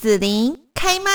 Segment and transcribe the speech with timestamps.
[0.00, 1.10] 子琳开麦。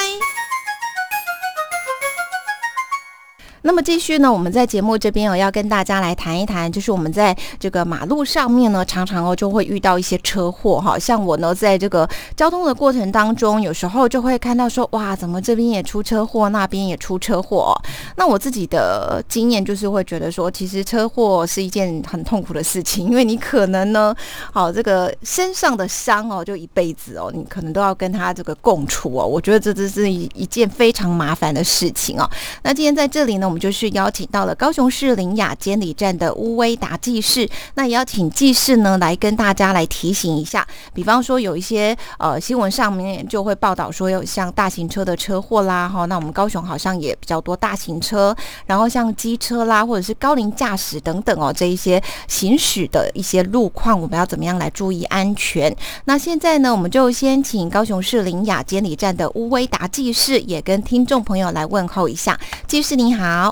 [3.66, 11.00] 那么继续呢，我们在节目这边哦，要跟大家来谈一谈，就是我们在这个马路上面呢，常常哦就会遇到一些车祸哈。
[11.00, 17.74] 像我呢，在这个交通的过程当中，有时候就会看到说，哇，怎么这边也出车祸，那边也出车祸？
[17.74, 17.74] 哦
[18.18, 24.14] 那我自己的经验就是会觉得说，其实车祸是一件很痛苦的事情，因为你可能呢，
[24.52, 29.26] 好这个身上的伤哦，就一辈子哦，你可能都要跟他这个共处哦。
[29.26, 32.30] 我觉得这这是一一件非常麻烦的事情哦。
[32.62, 33.53] 那今天在这里呢。
[33.54, 48.36] 我们就是邀请到了高雄市林雅监理站的乌威达技师，那也要请技师呢来跟大家来提醒一下，比方说有一些呃新闻上面就会报道说有像大型车的车祸啦，哈，那我们高雄好像也比较多大型车，
[48.66, 55.72] 然后像机车啦，或者是高龄驾驶等等哦，这一些行驶的一些路况，我们要怎么样来注意安全？
[56.06, 63.43] 那现在呢，我们就先请高雄市林雅监理站的乌威达技师也跟听众朋友来问候一下，技师你好。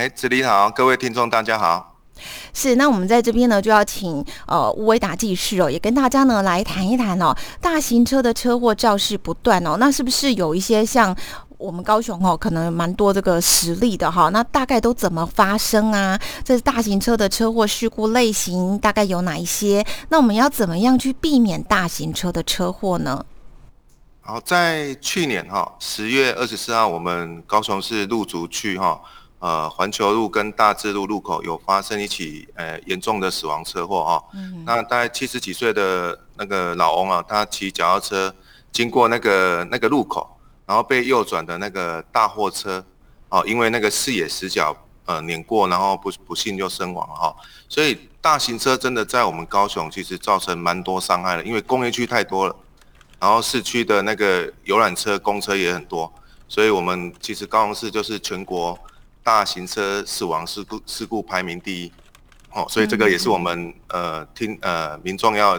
[0.00, 1.94] 哎，子林好，各位听众大家好。
[2.54, 11.14] 是，那我们在这边呢，就要请呃吴威达技师哦，也跟大家呢来谈一谈哦，大型车的车祸肇事不断哦，那是不是有一些像
[11.58, 14.30] 我们高雄哦，可能蛮多这个实例的哈？
[14.30, 16.18] 那大概都怎么发生啊？
[16.42, 19.84] 这是大型车的车祸事故类型大概有哪一些？
[20.08, 23.22] 那我们要怎么样去避免大型车的车祸呢？
[24.22, 28.98] 好，在去年哈十月二十四号，我们高雄市陆竹区哈。
[29.40, 34.22] 呃，环球路跟大智路路口有发生一起呃严重的死亡车祸哈。
[34.34, 34.62] 嗯。
[34.66, 38.34] 那大概七十几岁的那个老翁啊，他骑脚踏车
[38.70, 42.84] 经过那个那个路口，然后被右转的那个大货车，
[43.30, 47.34] 哦，因为那个视野死角呃碾过，然后不不幸就身亡了哈。
[47.66, 52.54] 所以大型车真的在我们高雄其实造成蛮多伤害的，因为工业区太多了，
[53.18, 56.12] 然后市区的那个游览车、公车也很多，
[56.46, 58.78] 所以我们其实高雄市就是全国。
[59.30, 61.92] 大型车死亡事故事故排名第一，
[62.52, 65.56] 哦，所以这个也是我们呃听呃民众要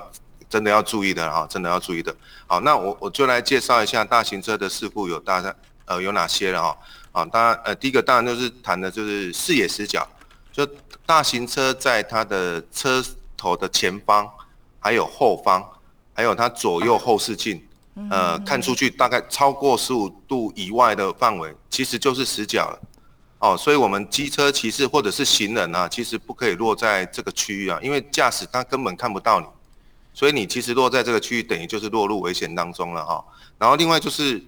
[0.50, 2.14] 真的要注意的哈，真的要注意的。
[2.48, 5.56] 好，那我我就来介绍一下大型车的事故有大概
[5.86, 6.78] 呃有哪些了哈。
[7.14, 10.06] 啊，当然呃第一个当然就是谈的就是视野死角，
[10.52, 10.68] 就
[11.06, 13.02] 大型车在它的车
[13.38, 14.30] 头的前方、
[14.82, 15.66] 还有后方、
[16.14, 17.66] 还有它左右后视镜，
[18.10, 22.78] 呃看出去大概超过十五度以外的范围，其实就是死角了。
[23.42, 29.48] 哦，所以我们机车骑士或者是行人啊，其实不可以落在这个区域啊，因为驾驶他根本看不到你，
[30.14, 33.26] 所以你其实落在这个区域，等于就是落入危险当中了哈。
[33.58, 34.40] 然后另外就是，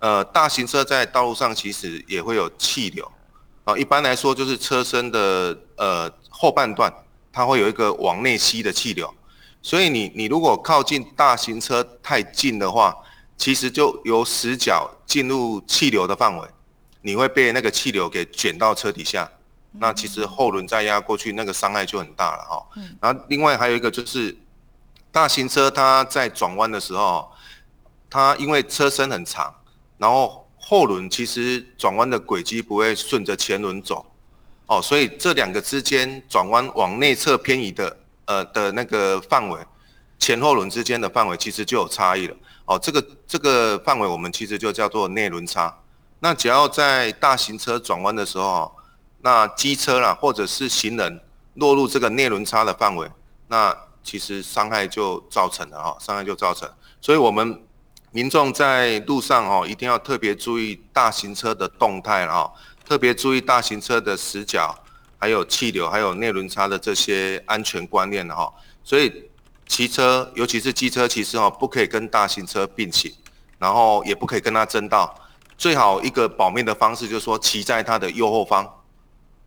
[0.00, 3.08] 呃，大型车在道路上其实也会有气流，
[3.62, 6.92] 啊，一般来说就是车身的呃后半段，
[7.32, 9.14] 它会有一个往内吸的气流，
[9.62, 12.92] 所以你你如果靠近大型车太近的话，
[13.38, 16.48] 其实就由死角进入气流的范围。
[17.02, 19.30] 你会被那个气流给卷到车底下，
[19.72, 22.66] 那其实后轮再压过去，那个伤害就很大了哈。
[23.00, 24.36] 然后另外还有一个就是，
[25.10, 27.30] 大型车它在转弯的时候，
[28.10, 29.54] 它因为车身很长，
[29.96, 34.04] 然后后轮其实转弯的轨迹不会顺着前轮走，
[34.66, 37.96] 哦，所以这两个之间转弯往内侧偏移的
[38.26, 39.58] 呃的那个范围，
[40.18, 42.36] 前后轮之间的范围其实就有差异了。
[42.66, 45.74] 哦，这个这个范围我们其实就叫做内轮差。
[46.20, 48.70] 那只要在大型车转弯的时候，
[49.22, 51.20] 那机车啦或者是行人
[51.54, 53.10] 落入这个内轮差的范围，
[53.48, 56.70] 那其实伤害就造成了哈，伤害就造成。
[57.00, 57.62] 所以我们
[58.12, 62.52] 民众在路上哦，一定要特别注意大型车的动态哈，
[62.86, 64.74] 特别注意大型车的死角，
[65.18, 68.52] 还有气流，还有内轮差的这些安全观念的哈。
[68.82, 69.30] 所以
[69.66, 73.10] 骑车，尤其是机车其实哦，不可以跟大型车并行，
[73.58, 75.14] 然后也不可以跟它争道。
[75.60, 78.66] 最好一个保命的方式就是说，骑在它的右后方，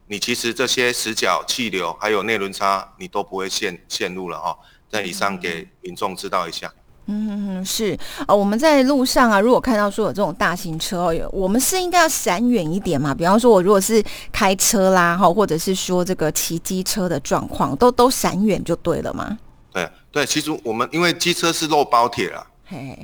[0.06, 4.56] 你其实这些死角、气流还有内轮差，你都不会陷陷入了哈。
[4.88, 6.72] 在以上给民众知道一下。
[7.08, 7.98] 嗯，是
[8.28, 13.16] 啊，我们在路上啊，如果看到说有这种大型车，我们是应该要闪远一点嘛。
[13.16, 14.02] 比方说，我如果是
[14.32, 19.36] 开车啦，哈，或者是说这个骑机车的状况，都都闪远就对了嘛。
[19.74, 22.46] 对对，其实我们因为机车是肉包铁了，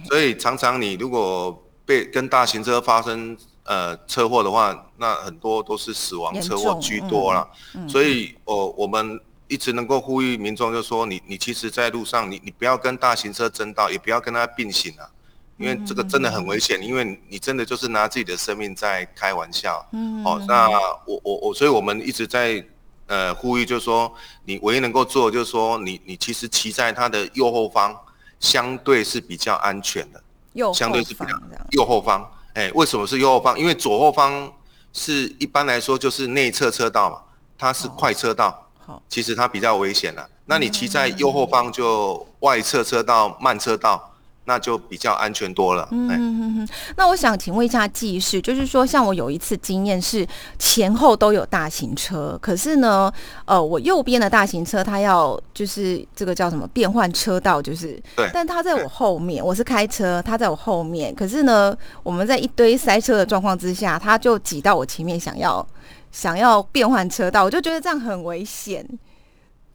[0.08, 1.60] 所以常常你如果
[1.90, 7.50] 被跟大型车发生呃车祸的话，那很多都是死亡车祸居多了。
[7.88, 15.10] 所以，我我们一直能够呼吁民众，就说你你其实，在路上，你你不要跟大型车争道，也不要跟它并行啊，
[15.58, 19.84] 因为这个真的很危险，因为你真的就是拿自己的生命在开玩笑。
[19.92, 20.70] 嗯，哦，那
[21.08, 22.64] 我我我，所以我们一直在
[23.08, 24.14] 呃呼吁，就是说，
[24.46, 27.98] 你唯一能够做，就是说，你你其实骑在它的右后方，
[28.40, 30.22] 相对是比较安全的。
[30.60, 31.34] 右相对是比较
[31.72, 32.30] 右后方。
[32.54, 33.58] 哎，为什么是右后方？
[33.58, 34.52] 因为左后方
[34.92, 37.22] 是一般来说就是内侧车道嘛，
[37.58, 40.28] 它是快车道，好，其实它比较危险了。
[40.46, 44.14] 那你骑在右后方就外侧车道、慢车道，
[44.50, 45.84] 那就比较安全多了。
[46.10, 46.68] 哎，嗯
[46.98, 53.14] 那我想请问一下技师，就是说，像我有一次经验是前后都有大型车，可是呢，
[53.46, 65.64] 呃，我右边的大型车它要就是这个叫什么变换车道，就是对但它在我后面，我是开车，它在我后面，可是呢，我们在一堆塞车的状况之下，它就挤到我前面，想要
[66.12, 68.84] 想要变换车道，我就觉得这样很危险。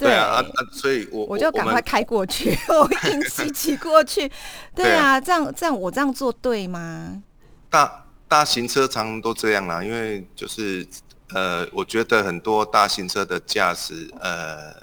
[0.05, 4.31] 对啊，啊啊，所以我我就赶快开过去， 我硬骑骑过去。
[4.77, 7.23] 对啊，这样这样我这样做对吗？
[7.71, 10.87] 大大型车常都这样啦，因为就是
[11.33, 14.75] 呃，我觉得很多大型车的驾驶，呃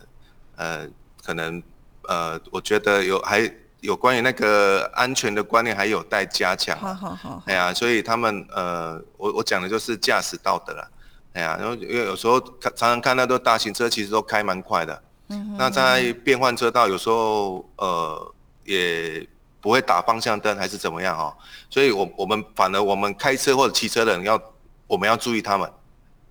[0.55, 0.87] 呃，
[1.23, 1.61] 可能
[2.07, 3.49] 呃，我觉得有还
[3.81, 6.93] 有关于那个安全的观念还有待加强啊。
[6.93, 10.89] 好好好，哎呀，所以他们呃，我我讲的就是驾驶道德了。
[11.33, 15.01] 哎呀，然后因为有时候看常常看到都大型车其实都开蛮快的，
[15.31, 18.33] 嗯那在变换车道有时候呃
[18.65, 19.25] 也
[19.59, 21.33] 不会打方向灯还是怎么样哦，
[21.69, 24.41] 所以我我们反而我们开车或者骑车的人要
[24.87, 25.69] 我们要注意他们。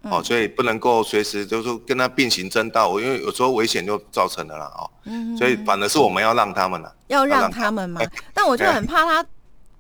[0.02, 6.90] 嗯哦，所以不能够随时就是说跟他并行争道，因为有时候危险就造成了啦哦，嗯所以反而是我们要让他们了。
[7.08, 8.00] 要让让他们嘛。
[8.32, 9.26] 但我就很怕他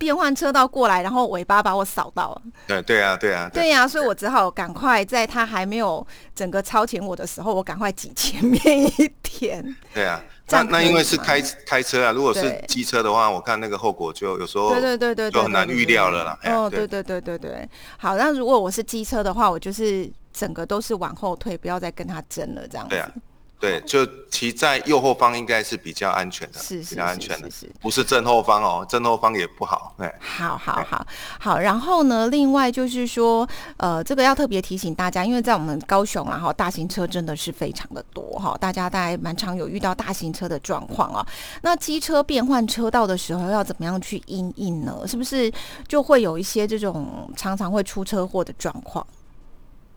[0.00, 2.42] 变换车道过来，然后尾巴把我扫到了。
[2.66, 6.04] 对对啊，对啊，对呀、所以我只好赶快在他还没有
[6.34, 9.76] 整个超前我的时候，我赶快挤前面一点。
[9.92, 10.18] 对啊，
[10.48, 16.38] 那那因为是开开车啊，如果是对机车的话，我看那个后果就有时候对对对对对，就很难预料了啦。
[16.44, 17.68] 哦，对对对对对，
[17.98, 22.94] 好，那如果我是机车的话，我就是整个都是往后退，不要再跟他争了，这样子。
[22.94, 23.12] 对啊，
[23.60, 27.48] 对，就骑在右后方应该是比较安全的，比是是较安全的
[27.78, 29.94] 不是正后方哦，正后方也不好。
[29.98, 31.06] 对，好好好
[31.38, 33.46] 好，然后呢，另外就是说，
[33.76, 41.26] 呃，这个要特别提醒大家，因为在我们高雄啊，哈，大型车真的是非常的多哈，大家大概蛮常有遇到大型车的状况啊。
[41.60, 45.06] 那机车变换车道的时候，要怎么样去应应呢？
[45.06, 45.52] 是不是
[45.86, 49.06] 就会有一些这种常常会出车祸的状况？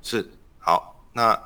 [0.02, 0.30] 是
[0.60, 1.40] 好，那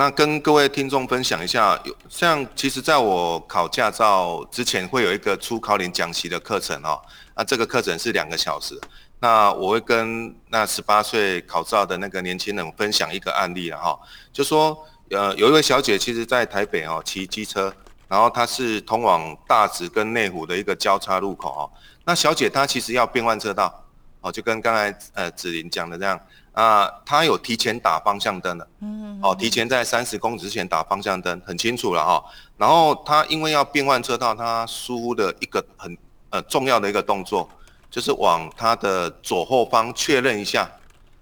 [0.00, 6.98] 那跟各位听众分享一下，有像其实在我考驾照之前会有一个初考领讲习的课程哦，
[7.36, 8.80] 那这个课程是两个小时，
[9.18, 14.00] 那我会跟那十八岁考照的那个年轻人分享一个案例了哈，
[14.32, 14.74] 就说
[15.10, 17.70] 呃有一位小姐，其实在台北哦骑机车，
[18.08, 21.70] 然后她是通往大直跟内湖的一个交叉路口哦，
[22.06, 23.84] 那小姐她其实要变换车道
[24.22, 26.18] 哦，就跟刚才呃子琳讲的这样。
[26.52, 32.22] 啊，他有提前打方向灯的，嗯，哦，提前在三十公尺之前打方向灯，很清楚了哈、
[32.56, 35.96] 然后他因为要变换车道，他疏忽的一个很
[36.30, 37.48] 呃重要的一个动作，
[37.90, 40.70] 就是往他的左后方确认一下，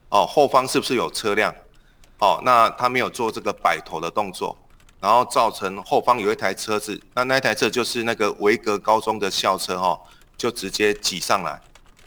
[0.09, 1.55] 哦，后方是不是有车辆？
[2.19, 4.57] 哦，那他没有做这个摆头的动作，
[4.99, 10.01] 然后造成后方有一台车子，那那台车就是那个维格高中的校车哈、
[10.37, 11.61] 就直接挤上来，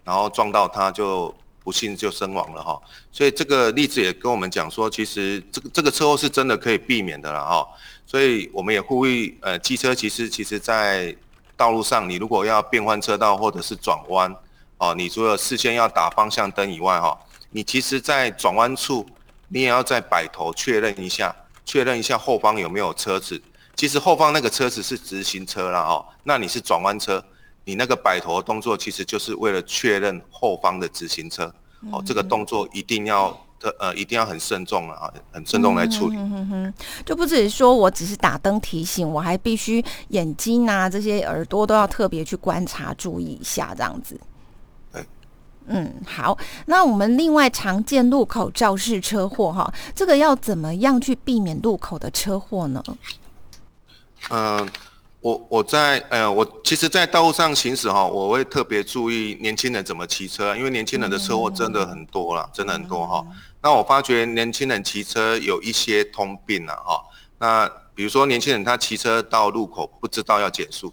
[0.03, 2.81] 然后撞到他就不幸就身亡了哈、
[3.11, 7.67] 所以这个例子也跟我们讲说，其实这个这个车祸是真的可以避免的了哈、
[8.05, 11.15] 所以我们也呼吁呃，机车其实其实在
[11.55, 14.35] 道路上，你如果要变换车道或者是转弯，
[14.77, 17.15] 哦，你除了事先要打方向灯以外哈、
[17.51, 19.05] 你其实在转弯处，
[19.49, 23.39] 你也要在摆头确认一下，确认一下后方有没有车子。
[23.75, 27.23] 其实后方那个车子是直行车啦哦，那你是转弯车，
[27.63, 31.53] 你那个摆头的动作其实就是为了确认后方的直行车。
[31.91, 36.17] 哦，这个动作一定要特呃一定要很慎重啊，很慎重来处理。
[37.03, 44.19] 就不只是说我只是打灯提醒，我还必须眼睛啊这些耳朵都要特别去观察注意一下，这样子。
[44.93, 45.03] 对。
[45.65, 46.37] 嗯，好。
[46.67, 52.83] 那我们另外常见路口肇事车祸哈，这个要怎么样去避免路口的车祸呢？
[54.29, 54.69] 嗯、
[55.21, 63.23] 我我在呃，我其实，在道路上行驶哈，我会特别注意年轻人怎么骑车，因为年轻人的车祸真的很多了，真的很多哈。
[63.61, 66.99] 那我发觉年轻人骑车有一些通病了哈。
[67.37, 70.91] 那比如说年轻人他骑车到路口不知道要减速，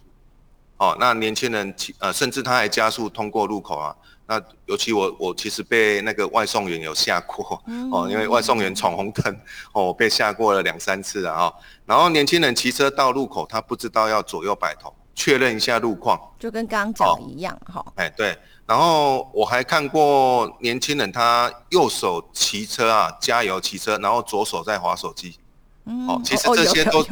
[0.77, 3.95] 哦，那年轻人骑呃，甚至他还加速通过路口啊。
[4.31, 7.59] 那尤其我我其实被那个外送员有吓过
[7.91, 9.35] 哦，因为外送员闯红灯
[9.73, 11.51] 哦，我被吓过了两三次了哈。
[11.87, 16.19] 然后年轻人骑车到路口，他不知道要左右摆头，确认一下路况。
[16.37, 17.83] 就跟刚刚讲的一样哈。
[17.95, 18.37] 哎，对。
[18.67, 25.39] 然后我还看过年轻人他右手骑车啊，加油骑车，然后左手在划手机。
[25.85, 27.03] 嗯哦其实这些都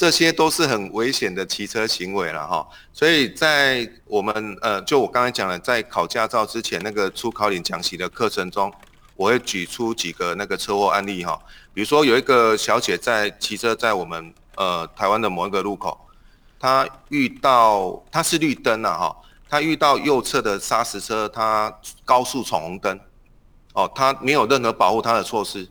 [0.00, 2.66] 这些都是很危险的骑车行为了哈。
[2.90, 8.72] 所以在我们呃，就我刚才讲了，在考驾照之前那个初考领讲习的课程中，
[9.14, 11.38] 我会举出几个那个车祸案例哈。
[11.74, 16.00] 比如说有一个小姐在骑车在我们呃台湾的某一个路口，
[16.58, 19.14] 她遇到她是绿灯了哈，
[19.50, 21.70] 她遇到右侧的砂石车，她
[22.06, 22.98] 高速闯红灯，
[23.74, 25.68] 哦，她没有任何保护她的措施。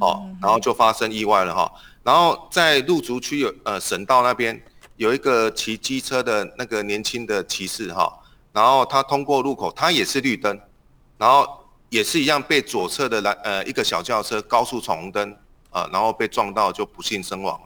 [0.00, 1.70] 哦，然后就发生意外了哈。
[2.08, 4.58] 然后在路竹区有呃省道那边
[4.96, 8.10] 有一个骑机车的那个年轻的骑士哈，
[8.50, 10.58] 然后他通过路口，他也是绿灯，
[11.18, 11.46] 然后
[11.90, 15.36] 也是一样被左侧的来呃一个小轿车高速闯红灯
[15.68, 17.60] 啊，然后被撞到就不幸身亡。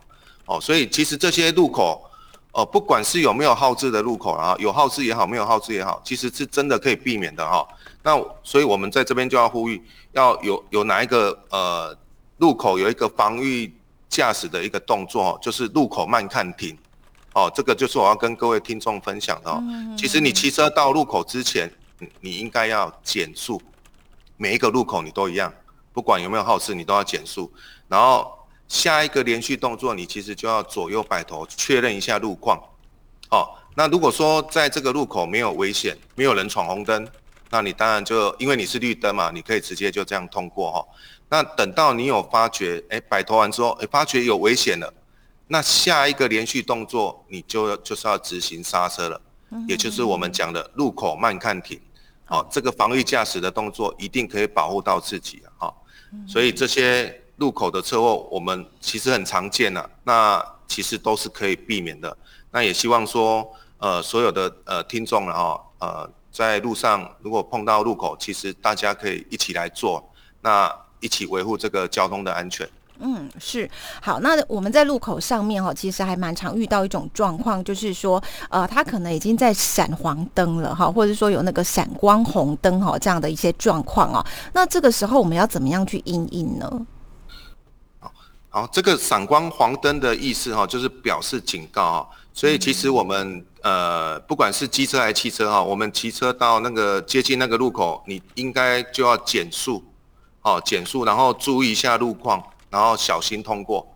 [0.46, 2.04] 哦，所以其实这些路口
[2.50, 7.64] 哦，不管是有没有号志的路口啊，有号志也好，没有号志也好，其实是真的可以避免的哈。
[8.02, 9.80] 那所以我们在这边就要呼吁，
[10.10, 11.96] 要有有哪一个呃。
[12.38, 13.72] 路口有一个防御
[14.12, 16.76] 驾驶的一个动作，就是路口慢看停。
[17.32, 19.50] 哦，这个就是我要跟各位听众分享的。
[19.50, 19.64] 哦。
[19.96, 21.72] 其实你骑车到路口之前，
[22.20, 23.60] 你应该要减速。
[24.36, 25.50] 每一个路口你都一样，
[25.94, 27.50] 不管有没有号志，你都要减速。
[27.88, 28.30] 然后
[28.68, 32.62] 下一个连续动作，你其实就要左右摆头确认一下路况。
[33.30, 37.08] 哦，那如果说在这个路口没有危险，没有人闯红灯，
[37.48, 40.84] 那你当然就因为你是绿灯嘛，你可以直接就这样通过哈。
[41.32, 44.92] 那等到你有发觉，哎，摆脱完之后，哎，发觉有危险了，
[45.48, 49.18] 那下一个连续动作，你就就是要执行刹车了，
[49.66, 51.80] 也就是我们讲的路口慢看停，
[52.26, 55.72] 好，这个防御驾驶的动作一定可以保护到自己啊，
[56.28, 62.14] 所以这些路口的车祸我们其实很常见了，那其实都是可以避免的，
[62.50, 70.12] 那也希望说，呃，所有的呃听众了哈，呃，在路上如果碰到路口，其实大家可以一起来做，
[70.42, 70.70] 那。
[71.02, 72.66] 一起维护这个交通的安全。
[73.04, 73.68] 嗯，是
[74.00, 74.20] 好。
[74.20, 84.24] 那我们在路口上面哈，其实还蛮常遇到一种状况，就是说，呃，它可能已经在闪黄灯了哈，或者说有那个闪光红灯哈这样的一些状况啊。
[84.52, 86.86] 那这个时候我们要怎么样去应应呢？
[87.98, 88.12] 好，
[88.50, 92.06] 好，这个闪光黄灯的意思哈，就是表示警告啊。
[92.32, 99.82] 所以其实我们呃，不管是机车还是汽车哈，我们骑车到那个接近那个路口，你应该就要减速。
[100.42, 103.86] 哦，减速，然后注意一下路况，然后小心通过。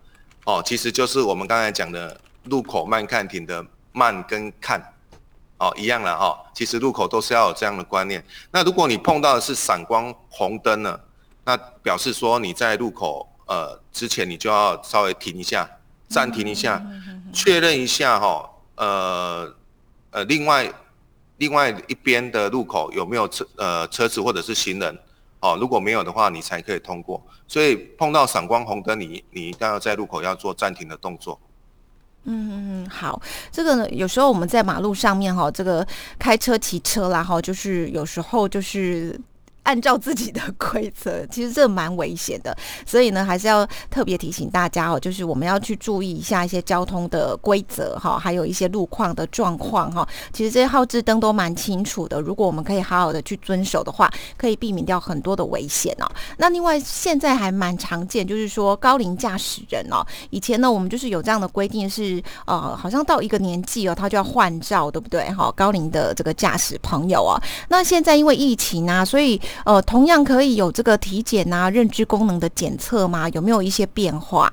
[0.45, 4.81] 哦，其实就是我们刚才讲的路口慢看停的慢跟看，
[5.57, 6.37] 哦，一样了哈。
[6.53, 8.23] 其实路口都是要有这样的观念。
[8.51, 10.97] 那如果你碰到的是闪光红灯呢，
[11.43, 15.69] 那表示说你在路口呃之前你就要稍微停一下，
[16.07, 16.81] 暂停一下，
[17.33, 19.53] 确认一下哈，呃
[20.11, 20.71] 呃，另外
[21.39, 24.97] 另外一边的路口有没有车呃车子或者是行人。
[25.53, 27.21] 哦，如果没有的话，你才可以通过。
[27.47, 31.39] 所以碰到闪光红灯，你你一定要在路口要做暂停的动作。
[32.25, 35.87] 嗯，好，这个呢，有时候我们在马路上面哈，这个
[36.19, 39.19] 开车骑车啦哈，就是有时候就是。
[39.67, 42.55] 按照自己的规则， 其实这蛮危险的，
[42.85, 50.07] 所以呢，还是要特别提醒大家哦，就是我们要去注意一下一些交通的规则哈，还有一些路况的状况哈。
[50.31, 56.09] 其实这些号志灯都蛮清楚的，如果我们可以好好的去遵守的话，可以避免掉很多的危险哦。
[56.37, 65.29] 那另外现在还蛮常见，就是说高龄驾驶人哦，以前呢我们就是有这样的规定是呃，好像到一个年纪哦，他就要换照，对不对？
[65.33, 67.35] 哈，高龄的这个驾驶朋友啊，
[67.67, 73.27] 那现在因为疫情啊，所以呃，同样可以有这个体检啊、认知功能的检测吗？
[73.29, 74.51] 有没有一些变化？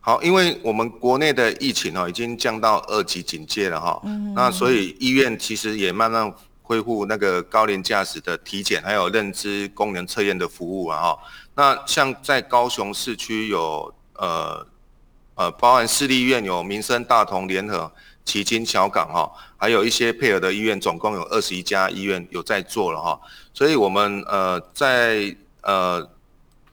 [0.00, 4.00] 好，因为我们国内的疫情哦，已经降到二级警戒了哈。
[4.04, 4.32] 嗯。
[4.34, 11.18] 那所以医院其实也慢慢恢复那个高龄驾驶的体检，还有认知功能测验的服务啊哈。
[11.54, 14.66] 那像在高雄市区有呃
[15.34, 17.92] 呃，包含私立医院有民生、大同、联合。
[18.28, 23.18] 旗津、小港哈，还有一些配合的医院，总共有二十一家医院有在做了哈。
[23.54, 26.06] 所以，我们呃在呃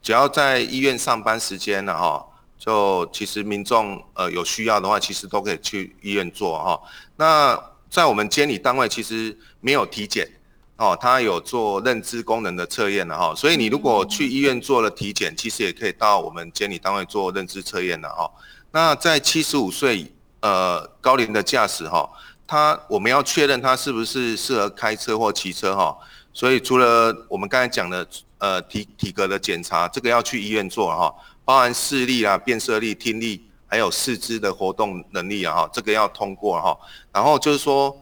[0.01, 2.25] 只要在医院上班时间了哈，
[2.59, 6.77] 就其实民众呃有需要的话，其实都可以去医院做哈。
[7.15, 7.57] 那
[7.89, 10.29] 在我们监理单位，其实没有体检
[10.75, 13.33] 哦，他有做认知功能的测验的哈。
[13.33, 18.29] 所以，你如果去医院做了体检，其实也可以到我们监理单位做认知测验的哈。
[18.71, 20.11] 那在七十五岁。
[20.45, 22.07] 呃，高龄的驾驶哈，
[22.45, 25.97] 他我们要确认他是不是适合开车或骑车哈，
[26.31, 31.11] 所以除了我们刚才讲的呃体体格的检查，这个要去医院做哈，
[31.43, 36.77] 包含视力啊、辨色力、听力，还有四肢的活动能力啊哈，这个要通过哈。
[37.11, 37.97] 然后就是说，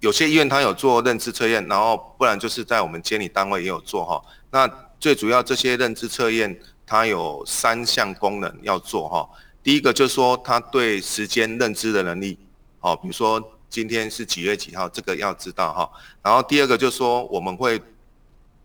[0.00, 4.18] 有些医院他有做认知测验，然后不然就是在我们监理单位也有做哈。
[4.50, 4.66] 那
[4.98, 9.28] 最主要这些认知测验，它有三项功能要做哈。
[9.62, 12.38] 第一个就是说他对时间认知的能力，
[12.80, 15.90] 哦，比如说今天是几月几号，这个要知道哈。
[16.22, 17.80] 然后第二个就是说我们会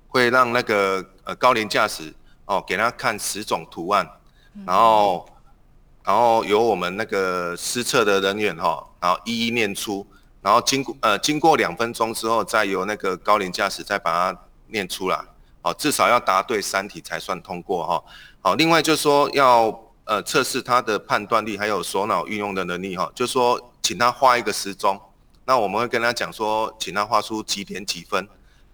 [0.08, 2.14] 会让那个呃高龄驾驶
[2.46, 4.10] 哦给他看十种图案，
[4.66, 5.30] 然后
[6.04, 10.06] 然后由我们那个施测的人员哈，然后一一念出，
[10.42, 15.20] 然后经过呃经过两分钟之后，再由那个高龄驾驶再把它念出来。
[15.64, 18.04] 哦，至少要答对三题才算通过哈。
[18.40, 19.70] 好，另外就是说要
[20.08, 23.12] 呃测试他的判断力，还有手脑运用的能力哈。
[23.14, 25.00] 就说，请他画一个时钟，
[25.46, 28.28] 那我们会跟他讲说，请他画出几点几分，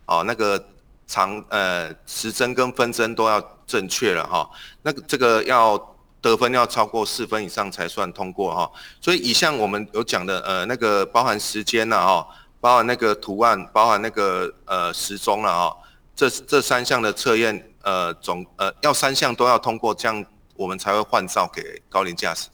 [0.05, 0.63] 哦，那个
[1.07, 4.49] 长呃时针跟分针都要正确了哈。
[4.83, 8.71] 那个这个要得分要超过四分以上才算通过哈。
[9.01, 12.27] 所以以上我们有讲的呃那个包含时间了哈，
[12.61, 15.77] 包含那个图案，包含那个呃时钟了哈。
[16.15, 20.23] 这这三项的测验，呃，总呃要三项都要通过，这样
[20.55, 22.49] 我们才会换照给高龄驾驶。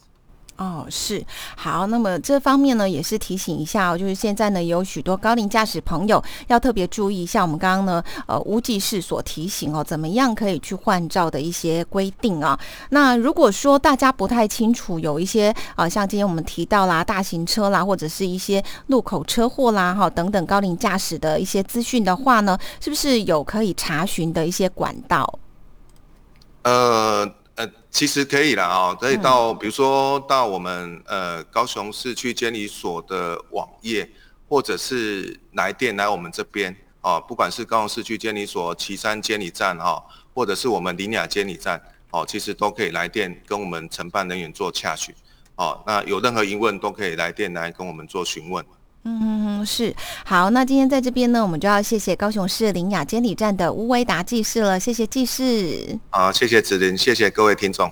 [0.57, 1.25] 哦，是
[1.55, 12.59] 好，那么这方面呢，也是提醒一下哦，就是现在呢，有许多高龄驾驶朋友要特别注意一下，我们刚刚呢，呃，吴技士所提醒哦，怎么样可以去换照的一些规定啊。
[12.89, 25.39] 那如果说大家不太清楚，有一些啊，像今天我们提到啦，大型车啦，或者是一些路口车祸啦，哈，等等高龄驾驶的一些资讯的话呢，是不是有可以查询的一些管道？
[26.63, 27.33] 呃。
[27.59, 34.09] 呃，其实可以了啊，可以到，比如说到我们呃高雄市区监理所的网页，
[34.47, 40.01] 或者是来电来我们这边啊，不管是高雄市区监理所旗山监理站哈，
[40.33, 45.13] 或者是我们林雅监理站，哦，其实都可以来电跟我们承办人员做洽询，
[45.57, 48.65] 哦，那有任何疑问都可以来电来跟我们做询问。
[49.03, 50.49] 嗯，是好。
[50.49, 55.97] 那今天在这边呢，我们就要谢谢高雄市林雅监理站的吴维达技师了，谢谢技师。
[56.09, 57.91] 好，谢谢子林，谢谢各位听众。